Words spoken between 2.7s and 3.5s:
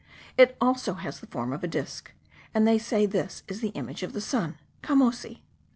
say this